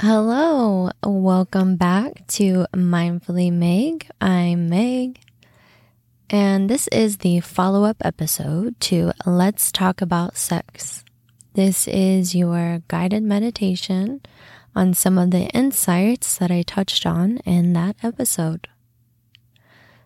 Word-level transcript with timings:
Hello, 0.00 0.90
welcome 1.04 1.76
back 1.76 2.26
to 2.26 2.66
Mindfully 2.74 3.52
Meg. 3.52 4.08
I'm 4.20 4.68
Meg, 4.68 5.20
and 6.28 6.68
this 6.68 6.88
is 6.88 7.18
the 7.18 7.38
follow 7.38 7.84
up 7.84 7.98
episode 8.00 8.80
to 8.80 9.12
Let's 9.24 9.70
Talk 9.70 10.02
About 10.02 10.36
Sex. 10.36 11.04
This 11.52 11.86
is 11.86 12.34
your 12.34 12.82
guided 12.88 13.22
meditation 13.22 14.20
on 14.74 14.94
some 14.94 15.16
of 15.16 15.30
the 15.30 15.46
insights 15.50 16.38
that 16.38 16.50
I 16.50 16.62
touched 16.62 17.06
on 17.06 17.36
in 17.44 17.72
that 17.74 17.94
episode. 18.02 18.66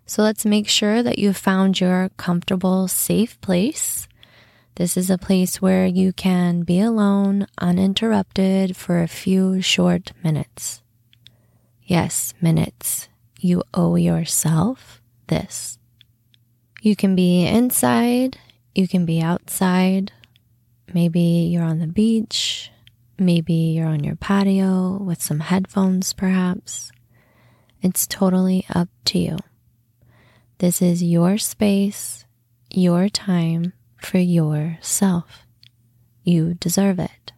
So 0.05 0.23
let's 0.23 0.45
make 0.45 0.69
sure 0.69 1.03
that 1.03 1.19
you 1.19 1.33
found 1.33 1.81
your 1.81 2.11
comfortable, 2.19 2.89
safe 2.89 3.41
place 3.41 4.07
this 4.79 4.97
is 4.97 5.11
a 5.11 5.19
place 5.19 5.61
where 5.61 5.87
you 5.87 6.13
can 6.13 6.63
be 6.63 6.79
alone, 6.79 7.49
uninterrupted 7.59 8.77
for 8.77 9.03
a 9.03 9.09
few 9.09 9.61
short 9.61 10.13
minutes. 10.23 10.83
Yes, 11.83 12.33
minutes. 12.41 13.09
You 13.41 13.65
owe 13.75 13.97
yourself 13.97 15.03
this. 15.27 15.81
You 16.81 16.95
can 16.95 17.17
be 17.17 17.45
inside, 17.45 18.39
you 18.73 18.87
can 18.87 19.05
be 19.05 19.21
outside. 19.21 20.13
Maybe 20.95 21.49
you're 21.51 21.65
on 21.65 21.81
the 21.81 21.89
beach, 21.89 22.71
maybe 23.19 23.55
you're 23.55 23.89
on 23.89 24.05
your 24.05 24.15
patio 24.15 24.97
with 25.03 25.21
some 25.21 25.41
headphones, 25.41 26.13
perhaps. 26.13 26.93
It's 27.83 28.07
totally 28.07 28.65
up 28.73 28.89
to 29.07 29.19
you. 29.19 29.39
This 30.59 30.81
is 30.81 31.03
your 31.03 31.37
space, 31.37 32.25
your 32.71 33.09
time 33.09 33.73
for 33.99 34.19
yourself. 34.19 35.47
You 36.23 36.55
deserve 36.55 36.99
it. 36.99 37.33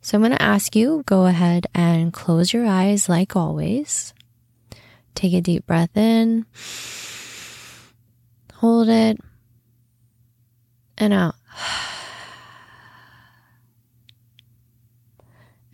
So 0.00 0.16
I'm 0.16 0.22
going 0.22 0.32
to 0.32 0.42
ask 0.42 0.74
you 0.74 1.02
go 1.06 1.26
ahead 1.26 1.66
and 1.74 2.12
close 2.12 2.52
your 2.52 2.66
eyes 2.66 3.08
like 3.08 3.36
always. 3.36 4.14
Take 5.14 5.34
a 5.34 5.40
deep 5.40 5.66
breath 5.66 5.96
in, 5.96 6.46
hold 8.54 8.88
it, 8.88 9.18
and 10.96 11.12
out. 11.12 11.34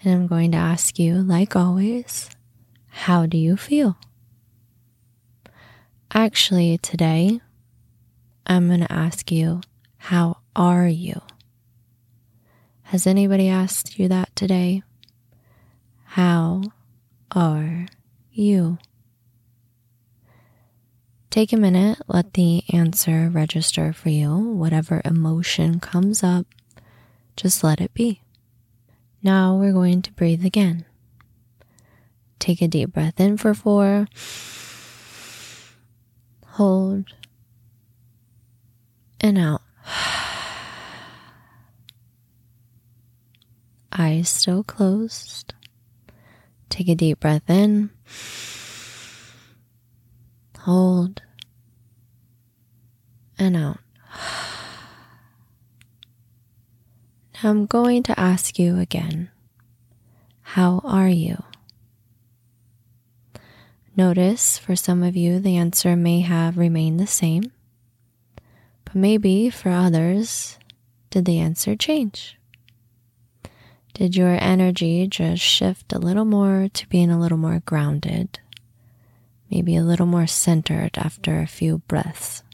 And 0.02 0.14
I'm 0.14 0.26
going 0.26 0.52
to 0.52 0.58
ask 0.58 0.98
you, 0.98 1.14
like 1.14 1.56
always, 1.56 2.28
how 2.88 3.24
do 3.24 3.38
you 3.38 3.56
feel? 3.56 3.96
Actually, 6.12 6.76
today, 6.78 7.40
I'm 8.46 8.68
going 8.68 8.80
to 8.80 8.92
ask 8.92 9.30
you, 9.32 9.62
how 9.96 10.38
are 10.54 10.86
you? 10.86 11.20
Has 12.84 13.06
anybody 13.06 13.48
asked 13.48 13.98
you 13.98 14.08
that 14.08 14.34
today? 14.36 14.82
How 16.04 16.62
are 17.32 17.86
you? 18.30 18.78
Take 21.30 21.52
a 21.52 21.56
minute, 21.56 21.98
let 22.06 22.34
the 22.34 22.62
answer 22.72 23.28
register 23.28 23.92
for 23.92 24.10
you. 24.10 24.36
Whatever 24.36 25.02
emotion 25.04 25.80
comes 25.80 26.22
up, 26.22 26.46
just 27.36 27.64
let 27.64 27.80
it 27.80 27.92
be. 27.94 28.20
Now 29.22 29.56
we're 29.56 29.72
going 29.72 30.02
to 30.02 30.12
breathe 30.12 30.44
again. 30.44 30.84
Take 32.38 32.62
a 32.62 32.68
deep 32.68 32.92
breath 32.92 33.18
in 33.18 33.36
for 33.36 33.54
four. 33.54 34.06
Hold 36.50 37.06
and 39.24 39.38
out. 39.38 39.62
Eyes 43.90 44.28
still 44.28 44.62
closed. 44.62 45.54
Take 46.68 46.88
a 46.88 46.94
deep 46.94 47.20
breath 47.20 47.48
in. 47.48 47.88
Hold. 50.58 51.22
And 53.38 53.56
out. 53.56 53.78
Now 57.42 57.50
I'm 57.50 57.64
going 57.64 58.02
to 58.04 58.20
ask 58.20 58.58
you 58.58 58.78
again 58.78 59.30
How 60.42 60.82
are 60.84 61.08
you? 61.08 61.42
Notice 63.96 64.58
for 64.58 64.76
some 64.76 65.02
of 65.02 65.16
you 65.16 65.38
the 65.38 65.56
answer 65.56 65.96
may 65.96 66.20
have 66.20 66.58
remained 66.58 67.00
the 67.00 67.06
same. 67.06 67.52
Maybe 68.96 69.50
for 69.50 69.70
others, 69.70 70.56
did 71.10 71.24
the 71.24 71.40
answer 71.40 71.74
change? 71.74 72.38
Did 73.92 74.14
your 74.14 74.38
energy 74.40 75.08
just 75.08 75.42
shift 75.42 75.92
a 75.92 75.98
little 75.98 76.24
more 76.24 76.68
to 76.72 76.88
being 76.88 77.10
a 77.10 77.18
little 77.18 77.36
more 77.36 77.60
grounded? 77.66 78.38
Maybe 79.50 79.74
a 79.74 79.82
little 79.82 80.06
more 80.06 80.28
centered 80.28 80.96
after 80.96 81.40
a 81.40 81.46
few 81.48 81.78
breaths? 81.88 82.44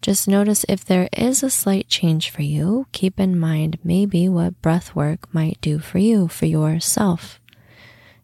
Just 0.00 0.26
notice 0.26 0.64
if 0.66 0.82
there 0.82 1.10
is 1.12 1.42
a 1.42 1.50
slight 1.50 1.88
change 1.88 2.30
for 2.30 2.42
you, 2.42 2.86
keep 2.92 3.20
in 3.20 3.38
mind 3.38 3.78
maybe 3.84 4.30
what 4.30 4.62
breath 4.62 4.94
work 4.94 5.32
might 5.34 5.60
do 5.60 5.78
for 5.78 5.98
you, 5.98 6.26
for 6.26 6.46
yourself, 6.46 7.38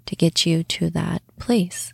to 0.06 0.16
get 0.16 0.46
you 0.46 0.62
to 0.64 0.88
that 0.90 1.20
place. 1.38 1.92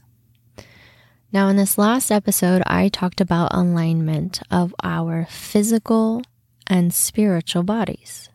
Now, 1.31 1.49
in 1.49 1.56
this 1.56 1.77
last 1.77 2.11
episode, 2.11 2.62
I 2.66 2.89
talked 2.89 3.21
about 3.21 3.53
alignment 3.53 4.41
of 4.50 4.75
our 4.83 5.27
physical 5.28 6.22
and 6.66 6.93
spiritual 6.93 7.65
bodies. 7.65 8.31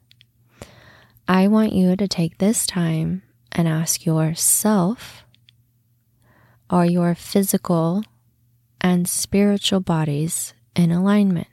I 1.27 1.47
want 1.47 1.73
you 1.73 1.95
to 1.95 2.07
take 2.07 2.37
this 2.37 2.67
time 2.67 3.23
and 3.51 3.67
ask 3.67 4.05
yourself 4.05 5.23
are 6.69 6.85
your 6.85 7.15
physical 7.15 8.03
and 8.79 9.09
spiritual 9.09 9.79
bodies 9.79 10.53
in 10.75 10.91
alignment? 10.91 11.47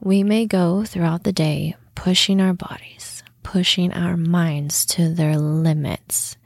We 0.00 0.22
may 0.22 0.46
go 0.46 0.84
throughout 0.84 1.24
the 1.24 1.32
day 1.32 1.76
pushing 1.94 2.40
our 2.40 2.52
bodies 2.52 3.13
pushing 3.54 3.92
our 3.92 4.16
minds 4.16 4.84
to 4.84 5.14
their 5.14 5.36
limits, 5.36 6.36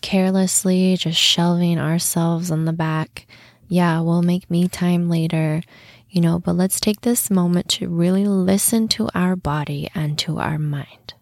carelessly 0.00 0.96
just 0.96 1.18
shelving 1.18 1.76
ourselves 1.76 2.52
on 2.52 2.66
the 2.66 2.72
back. 2.72 3.26
Yeah, 3.66 3.98
we'll 3.98 4.22
make 4.22 4.48
me 4.48 4.68
time 4.68 5.10
later, 5.10 5.62
you 6.08 6.20
know, 6.20 6.38
but 6.38 6.54
let's 6.54 6.78
take 6.78 7.00
this 7.00 7.32
moment 7.32 7.68
to 7.70 7.88
really 7.88 8.26
listen 8.26 8.86
to 8.90 9.08
our 9.12 9.34
body 9.34 9.90
and 9.92 10.16
to 10.20 10.38
our 10.38 10.56
mind. 10.56 11.14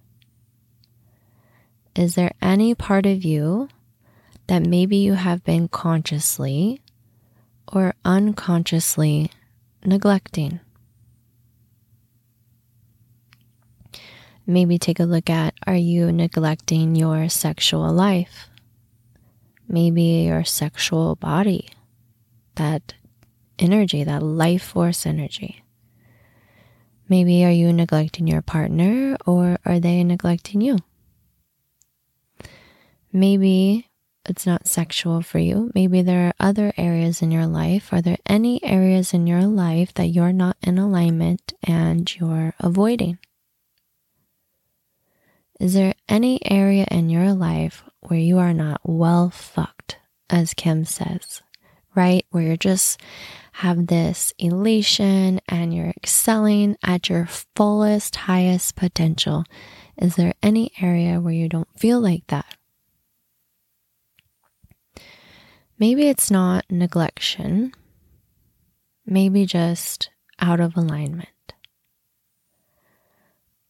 Is 1.96 2.16
there 2.16 2.32
any 2.42 2.74
part 2.74 3.06
of 3.06 3.24
you 3.24 3.70
that 4.46 4.66
maybe 4.66 4.98
you 4.98 5.14
have 5.14 5.42
been 5.42 5.68
consciously 5.68 6.82
or 7.66 7.94
unconsciously 8.04 9.30
neglecting? 9.86 10.60
Maybe 14.50 14.78
take 14.78 14.98
a 14.98 15.04
look 15.04 15.30
at 15.30 15.54
are 15.64 15.76
you 15.76 16.10
neglecting 16.10 16.96
your 16.96 17.28
sexual 17.28 17.92
life? 17.92 18.48
Maybe 19.68 20.26
your 20.26 20.42
sexual 20.42 21.14
body, 21.14 21.68
that 22.56 22.94
energy, 23.60 24.02
that 24.02 24.24
life 24.24 24.64
force 24.64 25.06
energy. 25.06 25.62
Maybe 27.08 27.44
are 27.44 27.52
you 27.52 27.72
neglecting 27.72 28.26
your 28.26 28.42
partner 28.42 29.16
or 29.24 29.60
are 29.64 29.78
they 29.78 30.02
neglecting 30.02 30.60
you? 30.60 30.78
Maybe 33.12 33.88
it's 34.28 34.46
not 34.46 34.66
sexual 34.66 35.22
for 35.22 35.38
you. 35.38 35.70
Maybe 35.76 36.02
there 36.02 36.26
are 36.26 36.34
other 36.40 36.72
areas 36.76 37.22
in 37.22 37.30
your 37.30 37.46
life. 37.46 37.92
Are 37.92 38.02
there 38.02 38.18
any 38.26 38.60
areas 38.64 39.14
in 39.14 39.28
your 39.28 39.42
life 39.42 39.94
that 39.94 40.08
you're 40.08 40.32
not 40.32 40.56
in 40.60 40.76
alignment 40.76 41.52
and 41.62 42.12
you're 42.16 42.54
avoiding? 42.58 43.18
Is 45.60 45.74
there 45.74 45.94
any 46.08 46.40
area 46.50 46.86
in 46.90 47.10
your 47.10 47.34
life 47.34 47.84
where 48.00 48.18
you 48.18 48.38
are 48.38 48.54
not 48.54 48.80
well 48.82 49.28
fucked, 49.28 49.98
as 50.30 50.54
Kim 50.54 50.86
says, 50.86 51.42
right? 51.94 52.24
Where 52.30 52.42
you're 52.42 52.56
just 52.56 52.98
have 53.52 53.88
this 53.88 54.32
elation 54.38 55.38
and 55.46 55.74
you're 55.74 55.92
excelling 55.98 56.76
at 56.82 57.10
your 57.10 57.26
fullest, 57.26 58.16
highest 58.16 58.74
potential. 58.74 59.44
Is 59.98 60.16
there 60.16 60.32
any 60.42 60.72
area 60.80 61.20
where 61.20 61.34
you 61.34 61.46
don't 61.46 61.68
feel 61.78 62.00
like 62.00 62.26
that? 62.28 62.56
Maybe 65.78 66.08
it's 66.08 66.30
not 66.30 66.66
neglection, 66.68 67.74
maybe 69.04 69.44
just 69.44 70.08
out 70.38 70.60
of 70.60 70.74
alignment. 70.74 71.28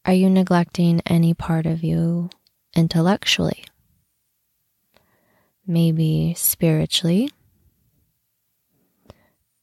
Are 0.04 0.12
you 0.14 0.30
neglecting 0.30 1.02
any 1.06 1.34
part 1.34 1.66
of 1.66 1.82
you 1.82 2.30
intellectually? 2.74 3.64
Maybe 5.66 6.34
spiritually? 6.36 7.30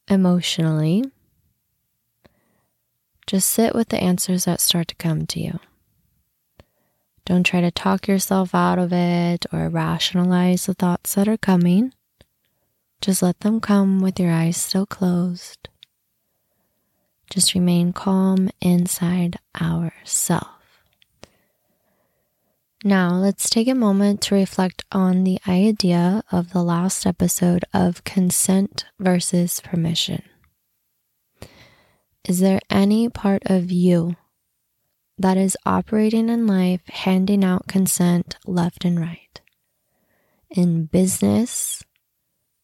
emotionally, 0.07 1.03
just 3.25 3.49
sit 3.49 3.75
with 3.75 3.89
the 3.89 4.01
answers 4.01 4.45
that 4.45 4.61
start 4.61 4.87
to 4.87 4.95
come 4.95 5.25
to 5.27 5.39
you. 5.39 5.59
Don't 7.25 7.45
try 7.45 7.59
to 7.59 7.71
talk 7.71 8.07
yourself 8.07 8.55
out 8.55 8.79
of 8.79 8.93
it 8.93 9.45
or 9.51 9.67
rationalize 9.67 10.65
the 10.65 10.73
thoughts 10.73 11.15
that 11.15 11.27
are 11.27 11.37
coming. 11.37 11.93
Just 13.01 13.21
let 13.21 13.41
them 13.41 13.59
come 13.59 13.99
with 13.99 14.17
your 14.19 14.31
eyes 14.31 14.55
still 14.55 14.85
closed. 14.85 15.67
Just 17.29 17.53
remain 17.53 17.93
calm 17.93 18.49
inside 18.61 19.37
ourself. 19.59 20.47
Now, 22.83 23.15
let's 23.15 23.49
take 23.49 23.67
a 23.67 23.75
moment 23.75 24.21
to 24.23 24.35
reflect 24.35 24.85
on 24.91 25.23
the 25.23 25.39
idea 25.47 26.23
of 26.31 26.53
the 26.53 26.63
last 26.63 27.05
episode 27.05 27.65
of 27.73 28.03
consent 28.05 28.85
versus 28.97 29.59
permission. 29.59 30.21
Is 32.23 32.39
there 32.39 32.61
any 32.69 33.09
part 33.09 33.43
of 33.47 33.71
you 33.71 34.15
that 35.17 35.35
is 35.37 35.57
operating 35.65 36.29
in 36.29 36.47
life 36.47 36.81
handing 36.87 37.43
out 37.43 37.67
consent 37.67 38.37
left 38.45 38.85
and 38.85 38.99
right? 38.99 39.41
In 40.49 40.85
business, 40.85 41.83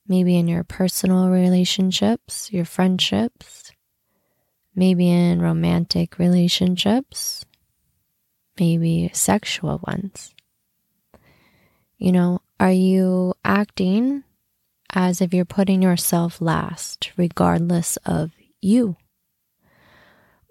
maybe 0.07 0.38
in 0.38 0.48
your 0.48 0.63
personal 0.63 1.30
relationships, 1.30 2.50
your 2.54 2.66
friendships, 2.66 3.73
maybe 4.75 5.10
in 5.10 5.42
romantic 5.42 6.18
relationships, 6.18 7.46
maybe 8.60 9.10
sexual 9.14 9.81
ones. 9.86 10.34
You 11.98 12.12
know, 12.12 12.42
are 12.60 12.72
you 12.72 13.34
acting 13.46 14.24
as 14.94 15.22
if 15.22 15.34
you're 15.34 15.46
putting 15.46 15.81
yourself 15.81 16.42
last, 16.42 17.12
regardless 17.18 17.98
of 18.06 18.31
you? 18.62 18.98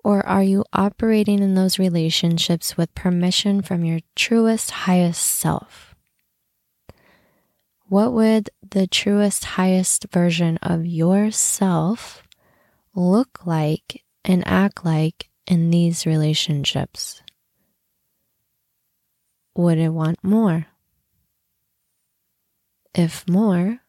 Or 0.05 0.27
are 0.27 0.43
you 0.43 0.65
operating 0.73 1.41
in 1.41 1.55
those 1.55 1.79
relationships 1.79 2.77
with 2.77 2.95
permission 2.95 3.63
from 3.63 3.85
your 3.85 4.01
truest, 4.17 4.71
highest 4.71 5.23
self? 5.23 5.95
What 7.87 8.13
would 8.13 8.51
the 8.69 8.87
truest, 8.87 9.45
highest 9.45 10.07
version 10.11 10.57
of 10.63 10.87
yourself 10.87 12.23
look 12.95 13.47
like 13.47 14.03
and 14.25 14.47
act 14.47 14.85
like 14.85 15.29
in 15.47 15.71
these 15.71 16.07
relationships? 16.07 17.23
Would 19.55 19.79
it 19.79 19.91
want 19.91 20.23
more? 20.23 20.67
If 22.95 23.29
more, 23.29 23.81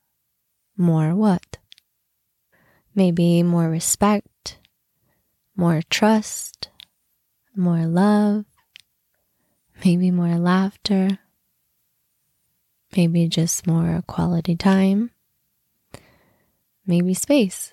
more 0.77 1.15
what? 1.15 1.57
Maybe 2.95 3.43
more 3.43 3.69
respect, 3.69 4.57
more 5.55 5.81
trust, 5.89 6.69
more 7.55 7.85
love, 7.85 8.45
maybe 9.83 10.11
more 10.11 10.37
laughter, 10.37 11.19
maybe 12.95 13.27
just 13.27 13.65
more 13.67 14.03
quality 14.07 14.55
time, 14.55 15.11
maybe 16.85 17.13
space. 17.13 17.71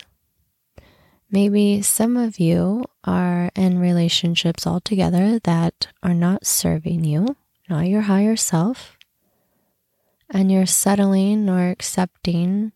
Maybe 1.33 1.81
some 1.83 2.17
of 2.17 2.41
you 2.41 2.85
are 3.05 3.51
in 3.55 3.79
relationships 3.79 4.67
altogether 4.67 5.39
that 5.41 5.87
are 6.03 6.15
not 6.15 6.45
serving 6.45 7.05
you, 7.05 7.37
not 7.69 7.87
your 7.87 8.03
higher 8.03 8.35
self, 8.35 8.99
and 10.29 10.51
you're 10.51 10.67
settling 10.67 11.49
or 11.49 11.71
accepting 11.71 12.73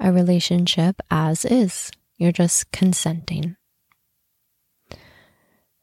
a 0.00 0.12
relationship 0.12 1.00
as 1.12 1.44
is. 1.44 1.92
You're 2.16 2.32
just 2.32 2.72
consenting. 2.72 3.56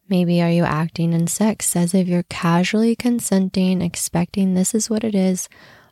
Maybe 0.10 0.42
are 0.42 0.50
you 0.50 0.64
acting 0.64 1.14
in 1.14 1.28
sex 1.28 1.74
as 1.76 1.94
if 1.94 2.08
you're 2.08 2.24
casually 2.24 2.96
consenting, 2.96 3.82
expecting 3.82 4.56
this 4.56 4.76
is 4.76 4.90
what 4.90 5.06
it 5.06 5.16
is, 5.16 5.48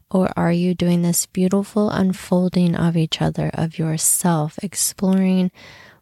or 0.10 0.30
are 0.36 0.52
you 0.52 0.74
doing 0.74 1.04
this 1.04 1.26
beautiful 1.26 1.90
unfolding 1.90 2.76
of 2.76 2.98
each 2.98 3.22
other, 3.22 3.50
of 3.54 3.78
yourself, 3.78 4.58
exploring 4.62 5.52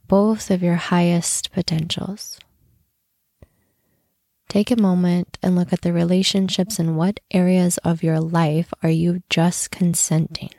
both 0.07 0.51
of 0.51 0.63
your 0.63 0.75
highest 0.75 1.51
potentials? 1.51 2.39
Take 4.47 4.71
a 4.71 4.81
moment 4.81 5.37
and 5.43 5.55
look 5.55 5.73
at 5.73 5.81
the 5.81 5.91
relationships 5.91 6.79
and 6.79 6.97
what 6.97 7.19
areas 7.31 7.77
of 7.79 8.03
your 8.03 8.19
life 8.19 8.73
are 8.81 8.89
you 8.89 9.21
just 9.29 9.71
consenting. 9.71 10.51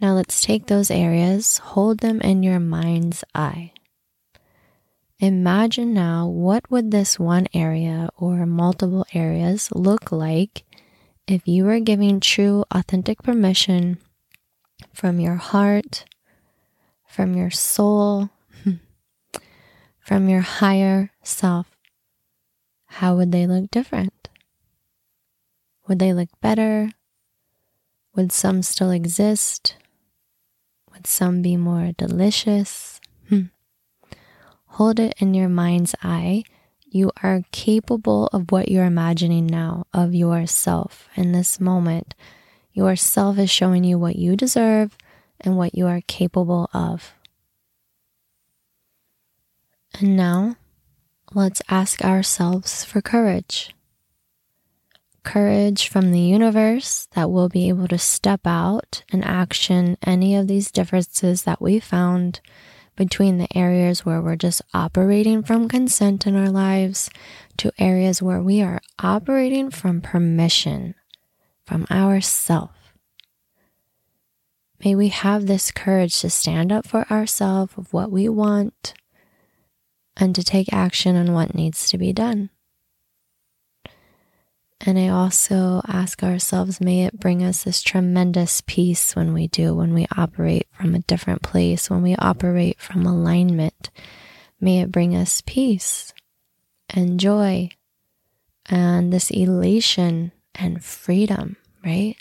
Now 0.00 0.12
let's 0.12 0.40
take 0.40 0.66
those 0.66 0.90
areas, 0.90 1.58
hold 1.58 1.98
them 1.98 2.20
in 2.20 2.44
your 2.44 2.60
mind's 2.60 3.24
eye. 3.34 3.72
Imagine 5.18 5.92
now 5.92 6.28
what 6.28 6.70
would 6.70 6.92
this 6.92 7.18
one 7.18 7.48
area 7.52 8.08
or 8.16 8.46
multiple 8.46 9.04
areas 9.12 9.68
look 9.72 10.12
like 10.12 10.62
if 11.26 11.48
you 11.48 11.64
were 11.64 11.80
giving 11.80 12.20
true 12.20 12.64
authentic 12.70 13.22
permission 13.24 13.98
from 14.94 15.18
your 15.18 15.34
heart, 15.34 16.04
from 17.18 17.34
your 17.34 17.50
soul, 17.50 18.30
from 19.98 20.28
your 20.28 20.40
higher 20.40 21.10
self. 21.24 21.66
How 22.86 23.16
would 23.16 23.32
they 23.32 23.44
look 23.44 23.72
different? 23.72 24.28
Would 25.88 25.98
they 25.98 26.12
look 26.12 26.28
better? 26.40 26.92
Would 28.14 28.30
some 28.30 28.62
still 28.62 28.92
exist? 28.92 29.74
Would 30.92 31.08
some 31.08 31.42
be 31.42 31.56
more 31.56 31.90
delicious? 31.98 33.00
Hmm. 33.28 33.50
Hold 34.78 35.00
it 35.00 35.14
in 35.18 35.34
your 35.34 35.48
mind's 35.48 35.96
eye. 36.00 36.44
You 36.86 37.10
are 37.24 37.42
capable 37.50 38.28
of 38.28 38.52
what 38.52 38.68
you're 38.68 38.84
imagining 38.84 39.48
now 39.48 39.86
of 39.92 40.14
yourself 40.14 41.08
in 41.16 41.32
this 41.32 41.58
moment. 41.58 42.14
Yourself 42.72 43.38
is 43.38 43.50
showing 43.50 43.82
you 43.82 43.98
what 43.98 44.14
you 44.14 44.36
deserve 44.36 44.96
and 45.40 45.56
what 45.56 45.74
you 45.74 45.86
are 45.86 46.00
capable 46.06 46.68
of. 46.72 47.14
And 50.00 50.16
now, 50.16 50.56
let's 51.34 51.62
ask 51.68 52.04
ourselves 52.04 52.84
for 52.84 53.00
courage. 53.00 53.74
Courage 55.24 55.88
from 55.88 56.12
the 56.12 56.20
universe 56.20 57.08
that 57.12 57.30
we'll 57.30 57.48
be 57.48 57.68
able 57.68 57.88
to 57.88 57.98
step 57.98 58.40
out 58.46 59.02
and 59.12 59.24
action 59.24 59.98
any 60.02 60.36
of 60.36 60.46
these 60.46 60.70
differences 60.70 61.42
that 61.42 61.60
we 61.60 61.80
found 61.80 62.40
between 62.96 63.38
the 63.38 63.48
areas 63.56 64.04
where 64.04 64.20
we're 64.20 64.36
just 64.36 64.62
operating 64.74 65.42
from 65.42 65.68
consent 65.68 66.26
in 66.26 66.34
our 66.34 66.50
lives 66.50 67.10
to 67.56 67.72
areas 67.78 68.20
where 68.20 68.42
we 68.42 68.60
are 68.60 68.80
operating 68.98 69.70
from 69.70 70.00
permission 70.00 70.94
from 71.64 71.86
ourself. 71.90 72.77
May 74.84 74.94
we 74.94 75.08
have 75.08 75.46
this 75.46 75.70
courage 75.70 76.20
to 76.20 76.30
stand 76.30 76.70
up 76.70 76.86
for 76.86 77.10
ourselves 77.10 77.72
of 77.76 77.92
what 77.92 78.12
we 78.12 78.28
want 78.28 78.94
and 80.16 80.34
to 80.34 80.44
take 80.44 80.72
action 80.72 81.16
on 81.16 81.32
what 81.32 81.54
needs 81.54 81.88
to 81.90 81.98
be 81.98 82.12
done. 82.12 82.50
And 84.80 84.96
I 84.96 85.08
also 85.08 85.82
ask 85.88 86.22
ourselves, 86.22 86.80
may 86.80 87.04
it 87.04 87.18
bring 87.18 87.42
us 87.42 87.64
this 87.64 87.82
tremendous 87.82 88.60
peace 88.60 89.16
when 89.16 89.32
we 89.32 89.48
do, 89.48 89.74
when 89.74 89.92
we 89.92 90.06
operate 90.16 90.68
from 90.70 90.94
a 90.94 91.00
different 91.00 91.42
place, 91.42 91.90
when 91.90 92.02
we 92.02 92.14
operate 92.16 92.80
from 92.80 93.04
alignment. 93.04 93.90
May 94.60 94.80
it 94.80 94.92
bring 94.92 95.16
us 95.16 95.42
peace 95.44 96.14
and 96.88 97.18
joy 97.18 97.70
and 98.66 99.12
this 99.12 99.30
elation 99.30 100.30
and 100.54 100.84
freedom, 100.84 101.56
right? 101.84 102.16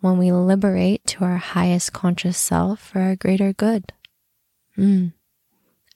When 0.00 0.18
we 0.18 0.30
liberate 0.30 1.04
to 1.06 1.24
our 1.24 1.38
highest 1.38 1.92
conscious 1.92 2.38
self 2.38 2.80
for 2.80 3.00
our 3.00 3.16
greater 3.16 3.52
good. 3.52 3.92
Mm. 4.76 5.12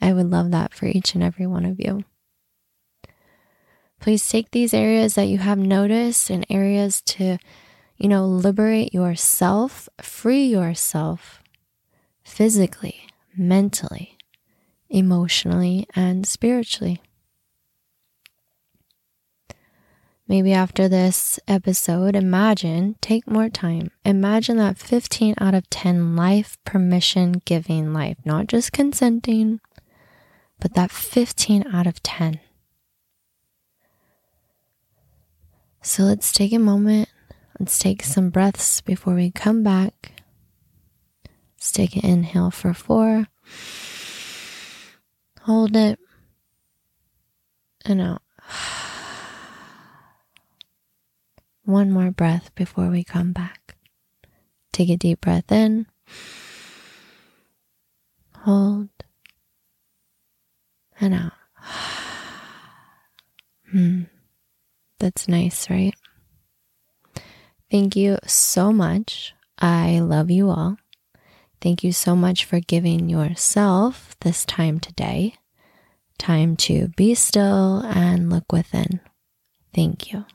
I 0.01 0.13
would 0.13 0.31
love 0.31 0.51
that 0.51 0.75
for 0.75 0.87
each 0.87 1.15
and 1.15 1.23
every 1.23 1.47
one 1.47 1.65
of 1.65 1.79
you. 1.79 2.05
Please 4.01 4.29
take 4.29 4.51
these 4.51 4.75
areas 4.75 5.15
that 5.15 5.29
you 5.29 5.39
have 5.39 5.59
noticed 5.59 6.29
and 6.29 6.45
areas 6.51 7.01
to, 7.03 7.39
you 7.97 8.09
know, 8.09 8.27
liberate 8.27 8.93
yourself, 8.93 9.89
free 10.01 10.45
yourself 10.45 11.41
physically, 12.25 13.07
mentally, 13.37 14.19
emotionally, 14.91 15.87
and 15.95 16.27
spiritually. 16.27 17.01
Maybe 20.29 20.53
after 20.53 20.89
this 20.89 21.39
episode, 21.47 22.17
imagine, 22.17 22.97
take 23.01 23.27
more 23.27 23.49
time. 23.49 23.91
Imagine 24.05 24.57
that 24.59 24.79
15 24.79 25.35
out 25.39 25.55
of 25.55 25.69
10 25.69 26.17
life 26.17 26.57
permission 26.65 27.43
giving 27.45 27.93
life, 27.93 28.17
not 28.25 28.47
just 28.47 28.73
consenting, 28.73 29.61
but 30.61 30.75
that 30.75 30.91
15 30.91 31.67
out 31.73 31.87
of 31.87 32.03
10 32.03 32.41
So 35.85 36.05
let's 36.05 36.33
take 36.33 36.53
a 36.53 36.61
moment. 36.61 37.09
Let's 37.59 37.77
take 37.77 38.05
some 38.05 38.31
breaths 38.31 38.81
before 38.81 39.15
we 39.15 39.33
come 39.33 39.65
back. 39.65 40.13
Let's 41.57 41.73
take 41.73 41.97
an 41.97 42.05
inhale 42.05 42.53
for 42.53 42.73
four. 42.73 43.27
Hold 45.43 45.75
it. 45.75 45.99
And 47.85 48.01
out. 48.01 48.23
One 51.65 51.91
more 51.91 52.11
breath 52.11 52.55
before 52.55 52.89
we 52.89 53.05
come 53.05 53.33
back. 53.33 53.77
Take 54.73 54.91
a 54.91 54.97
deep 54.97 55.21
breath 55.21 55.53
in. 55.53 55.87
Hold. 58.39 58.89
And 61.01 61.15
out. 61.15 61.33
Hmm. 63.71 64.03
That's 64.99 65.29
nice, 65.29 65.71
right? 65.71 65.95
Thank 67.71 67.97
you 67.97 68.19
so 68.27 68.71
much. 68.71 69.35
I 69.59 69.99
love 70.01 70.31
you 70.31 70.51
all. 70.51 70.77
Thank 71.63 71.83
you 71.83 71.91
so 71.91 72.15
much 72.15 72.45
for 72.45 72.61
giving 72.61 73.09
yourself 73.09 74.15
this 74.21 74.45
time 74.45 74.79
today. 74.79 75.37
Time 76.19 76.55
to 76.57 76.89
be 76.97 77.15
still 77.15 77.79
and 77.81 78.29
look 78.29 78.53
within. 78.53 79.01
Thank 79.75 80.13
you. 80.13 80.27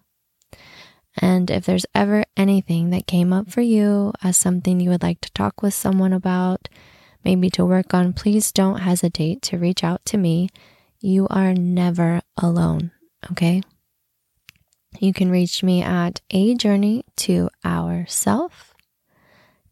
And 1.18 1.50
if 1.50 1.66
there's 1.66 1.86
ever 1.96 2.24
anything 2.36 2.92
that 2.92 3.08
came 3.08 3.34
up 3.34 3.50
for 3.50 3.62
you 3.62 4.14
as 4.24 4.38
something 4.38 4.80
you 4.80 4.92
would 4.92 5.02
like 5.02 5.20
to 5.22 5.32
talk 5.32 5.62
with 5.62 5.74
someone 5.74 6.14
about, 6.14 6.70
maybe 7.24 7.50
to 7.52 7.66
work 7.66 7.94
on, 7.94 8.14
please 8.14 8.52
don't 8.52 8.80
hesitate 8.80 9.42
to 9.44 9.58
reach 9.58 9.84
out 9.84 10.06
to 10.06 10.18
me. 10.18 10.50
You 11.00 11.28
are 11.30 11.54
never 11.54 12.22
alone, 12.38 12.92
okay? 13.32 13.62
You 15.00 15.14
can 15.14 15.30
reach 15.30 15.64
me 15.64 15.82
at 15.82 16.22
a 16.30 16.56
journey 16.56 17.04
to 17.18 17.50
ourself. 17.66 18.74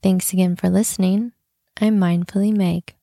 Thanks 0.02 0.34
again 0.34 0.56
for 0.56 0.70
listening. 0.70 1.32
I'm 1.80 1.98
Mindfully 2.00 2.56
Meg. 2.56 2.96